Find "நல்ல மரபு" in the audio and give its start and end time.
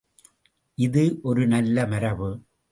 1.47-2.29